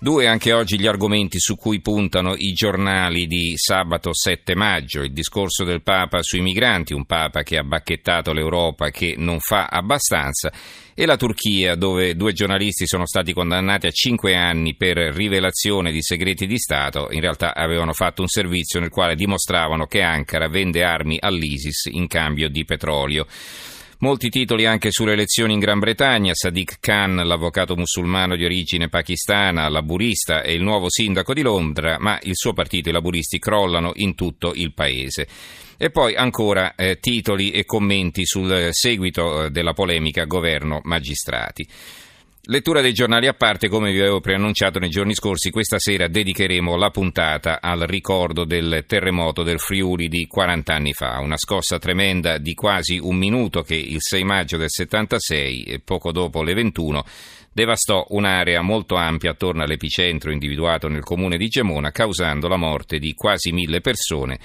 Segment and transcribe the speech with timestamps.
[0.00, 5.10] Due anche oggi gli argomenti su cui puntano i giornali di sabato 7 maggio, il
[5.10, 10.52] discorso del Papa sui migranti, un Papa che ha bacchettato l'Europa che non fa abbastanza,
[10.94, 16.00] e la Turchia dove due giornalisti sono stati condannati a cinque anni per rivelazione di
[16.00, 20.84] segreti di Stato, in realtà avevano fatto un servizio nel quale dimostravano che Ankara vende
[20.84, 23.26] armi all'ISIS in cambio di petrolio.
[24.00, 29.68] Molti titoli anche sulle elezioni in Gran Bretagna, Sadiq Khan, l'avvocato musulmano di origine pakistana,
[29.68, 34.14] laburista e il nuovo sindaco di Londra, ma il suo partito, i laburisti, crollano in
[34.14, 35.26] tutto il paese.
[35.76, 41.66] E poi ancora eh, titoli e commenti sul seguito eh, della polemica governo-magistrati.
[42.44, 46.76] Lettura dei giornali a parte, come vi avevo preannunciato nei giorni scorsi, questa sera dedicheremo
[46.76, 52.38] la puntata al ricordo del terremoto del Friuli di 40 anni fa, una scossa tremenda
[52.38, 57.04] di quasi un minuto che il 6 maggio del 76, poco dopo le 21,
[57.52, 63.12] devastò un'area molto ampia attorno all'epicentro individuato nel comune di Gemona, causando la morte di
[63.14, 64.38] quasi mille persone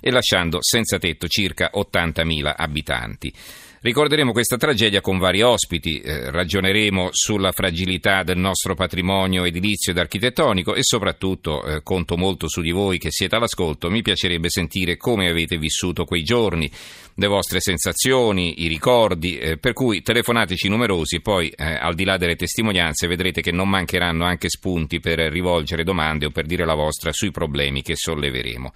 [0.00, 3.32] e lasciando senza tetto circa 80.000 abitanti.
[3.80, 9.98] Ricorderemo questa tragedia con vari ospiti, eh, ragioneremo sulla fragilità del nostro patrimonio edilizio ed
[9.98, 14.96] architettonico e soprattutto eh, conto molto su di voi che siete all'ascolto, mi piacerebbe sentire
[14.96, 16.68] come avete vissuto quei giorni,
[17.14, 22.16] le vostre sensazioni, i ricordi, eh, per cui telefonateci numerosi poi eh, al di là
[22.16, 26.74] delle testimonianze vedrete che non mancheranno anche spunti per rivolgere domande o per dire la
[26.74, 28.72] vostra sui problemi che solleveremo.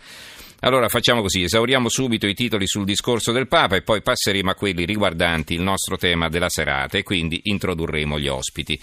[0.64, 4.54] Allora facciamo così, esauriamo subito i titoli sul discorso del Papa e poi passeremo a
[4.54, 8.80] quelli riguardanti il nostro tema della serata e quindi introdurremo gli ospiti.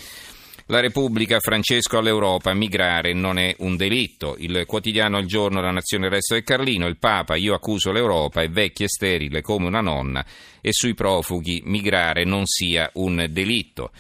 [0.66, 4.36] La Repubblica, Francesco all'Europa, migrare non è un delitto.
[4.40, 8.42] Il quotidiano Il Giorno, La Nazione, il Resto del Carlino, il Papa, io accuso l'Europa,
[8.42, 10.26] è vecchia e sterile come una nonna
[10.60, 13.92] e sui profughi migrare non sia un delitto.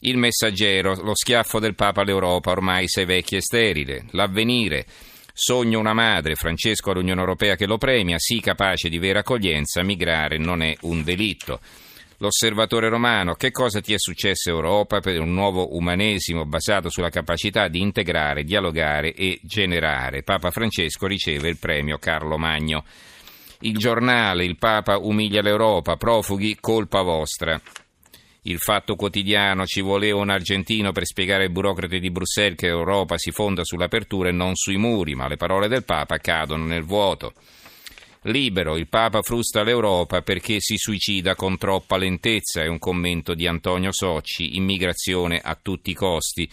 [0.00, 4.06] Il Messaggero, lo schiaffo del Papa all'Europa, ormai sei vecchia e sterile.
[4.10, 4.86] L'Avvenire,
[5.40, 10.36] Sogno una madre, Francesco all'Unione Europea che lo premia, sì capace di vera accoglienza, migrare
[10.36, 11.60] non è un delitto.
[12.16, 17.68] L'osservatore romano, che cosa ti è successo Europa per un nuovo umanesimo basato sulla capacità
[17.68, 20.24] di integrare, dialogare e generare?
[20.24, 22.84] Papa Francesco riceve il premio Carlo Magno.
[23.60, 27.62] Il giornale, il Papa umilia l'Europa, profughi, colpa vostra.
[28.48, 33.18] Il fatto quotidiano ci voleva un argentino per spiegare ai burocrati di Bruxelles che Europa
[33.18, 37.34] si fonda sull'apertura e non sui muri, ma le parole del Papa cadono nel vuoto.
[38.22, 43.46] Libero, il Papa frusta l'Europa perché si suicida con troppa lentezza, è un commento di
[43.46, 46.48] Antonio Socci, immigrazione a tutti i costi.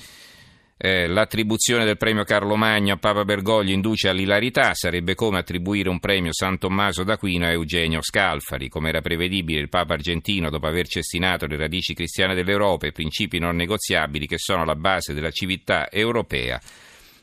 [0.78, 6.00] Eh, l'attribuzione del premio Carlo Magno a Papa Bergoglio induce all'ilarità, sarebbe come attribuire un
[6.00, 8.68] premio San Tommaso d'Aquino a Eugenio Scalfari.
[8.68, 13.40] Come era prevedibile, il Papa argentino, dopo aver cestinato le radici cristiane dell'Europa e principi
[13.40, 16.59] non negoziabili che sono la base della civiltà europea,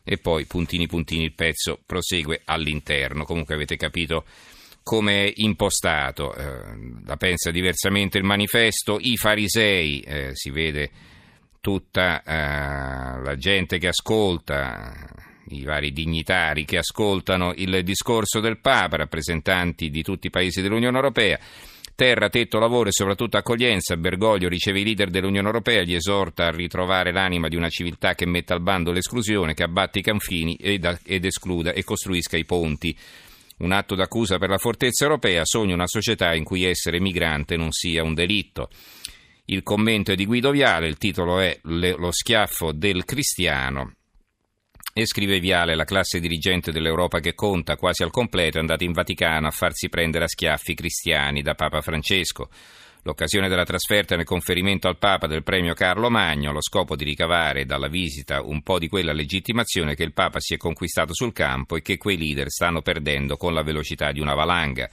[0.03, 3.25] e poi puntini puntini il pezzo prosegue all'interno.
[3.25, 4.25] Comunque avete capito
[4.83, 6.35] come è impostato.
[6.35, 8.97] Eh, la pensa diversamente il manifesto.
[8.99, 10.91] I farisei, eh, si vede
[11.63, 14.93] tutta eh, la gente che ascolta,
[15.51, 20.97] i vari dignitari che ascoltano il discorso del Papa, rappresentanti di tutti i paesi dell'Unione
[20.97, 21.39] Europea.
[21.95, 23.97] Terra, tetto, lavoro e soprattutto accoglienza.
[23.97, 28.27] Bergoglio riceve i leader dell'Unione Europea, gli esorta a ritrovare l'anima di una civiltà che
[28.27, 32.97] metta al bando l'esclusione, che abbatte i confini ed, ed escluda e costruisca i ponti.
[33.59, 37.71] Un atto d'accusa per la fortezza europea, sogna una società in cui essere migrante non
[37.71, 38.69] sia un delitto.
[39.47, 43.95] Il commento è di Guido Viale, il titolo è Lo schiaffo del cristiano.
[44.95, 48.93] E scrive Viale, la classe dirigente dell'Europa che conta quasi al completo è andata in
[48.93, 52.51] Vaticano a farsi prendere a schiaffi cristiani da Papa Francesco.
[53.03, 57.65] L'occasione della trasferta nel conferimento al Papa del premio Carlo Magno, lo scopo di ricavare
[57.65, 61.75] dalla visita un po' di quella legittimazione che il Papa si è conquistato sul campo
[61.75, 64.89] e che quei leader stanno perdendo con la velocità di una valanga.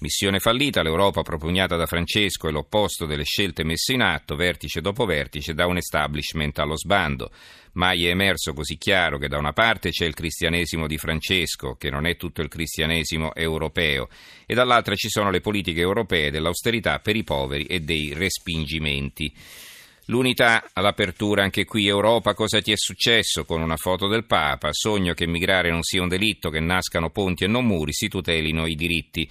[0.00, 5.04] Missione fallita, l'Europa propugnata da Francesco è l'opposto delle scelte messe in atto, vertice dopo
[5.04, 7.32] vertice, da un establishment allo sbando.
[7.72, 11.90] Mai è emerso così chiaro che da una parte c'è il cristianesimo di Francesco, che
[11.90, 14.08] non è tutto il cristianesimo europeo,
[14.46, 19.34] e dall'altra ci sono le politiche europee dell'austerità per i poveri e dei respingimenti.
[20.04, 23.44] L'unità all'apertura anche qui Europa, cosa ti è successo?
[23.44, 27.42] Con una foto del Papa, sogno che migrare non sia un delitto, che nascano ponti
[27.42, 29.28] e non muri, si tutelino i diritti.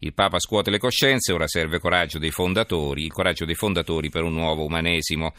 [0.00, 4.22] Il Papa scuote le coscienze, ora serve coraggio dei fondatori, il coraggio dei fondatori per
[4.22, 5.34] un nuovo umanesimo.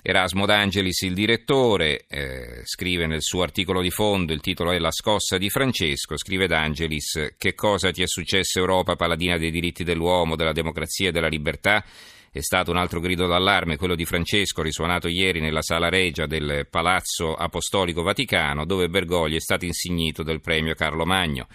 [0.00, 4.92] Erasmo D'Angelis, il direttore, eh, scrive nel suo articolo di fondo, il titolo è La
[4.92, 10.36] scossa di Francesco, scrive D'Angelis, che cosa ti è successo Europa, paladina dei diritti dell'uomo,
[10.36, 11.84] della democrazia e della libertà?
[12.30, 16.66] È stato un altro grido d'allarme, quello di Francesco, risuonato ieri nella sala regia del
[16.70, 21.46] Palazzo Apostolico Vaticano, dove Bergoglio è stato insignito del premio Carlo Magno.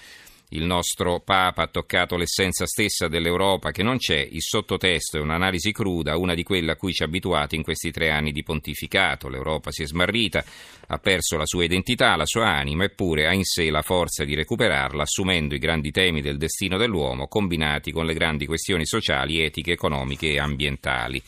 [0.55, 5.71] Il nostro Papa ha toccato l'essenza stessa dell'Europa che non c'è, il sottotesto è un'analisi
[5.71, 9.29] cruda, una di quelle a cui ci ha abituati in questi tre anni di pontificato.
[9.29, 10.45] L'Europa si è smarrita,
[10.89, 14.35] ha perso la sua identità, la sua anima, eppure ha in sé la forza di
[14.35, 19.71] recuperarla, assumendo i grandi temi del destino dell'uomo, combinati con le grandi questioni sociali, etiche,
[19.71, 21.19] economiche e ambientali.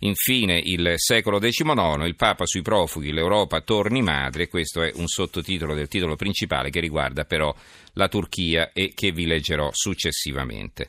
[0.00, 5.74] Infine, il secolo XIX, il Papa sui profughi, l'Europa torni madre, questo è un sottotitolo
[5.74, 7.54] del titolo principale che riguarda però
[7.94, 10.84] la Turchia e che vi leggerò successivamente.